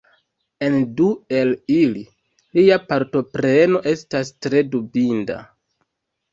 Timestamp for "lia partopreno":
2.61-3.85